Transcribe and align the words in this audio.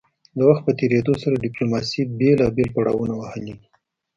د 0.37 0.39
وخت 0.49 0.61
په 0.67 0.71
تیریدو 0.79 1.13
سره 1.23 1.41
ډیپلوماسي 1.45 2.01
بیلابیل 2.19 2.69
پړاونه 2.75 3.13
وهلي 3.17 3.53
دي 3.59 3.67